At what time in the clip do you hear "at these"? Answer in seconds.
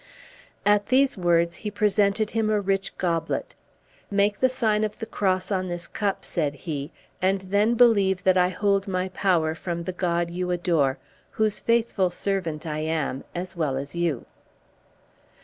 0.65-1.15